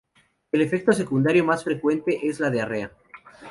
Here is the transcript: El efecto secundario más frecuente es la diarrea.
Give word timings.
El 0.51 0.63
efecto 0.63 0.93
secundario 0.93 1.45
más 1.45 1.63
frecuente 1.63 2.27
es 2.27 2.39
la 2.39 2.49
diarrea. 2.49 2.89